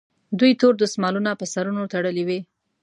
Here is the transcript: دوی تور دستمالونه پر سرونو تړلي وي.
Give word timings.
دوی 0.39 0.51
تور 0.59 0.73
دستمالونه 0.81 1.31
پر 1.39 1.47
سرونو 1.53 1.83
تړلي 1.93 2.23
وي. 2.27 2.39